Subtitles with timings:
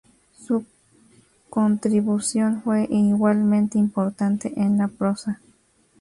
[0.35, 0.65] Su
[1.51, 5.39] contribución fue igualmente importante en la prosa.